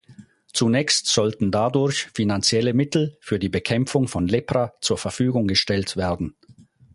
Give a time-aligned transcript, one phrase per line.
[0.51, 6.33] Zunächst sollten dadurch finanzielle Mittel für die Bekämpfung von Lepra zur Verfügung gestellt werden.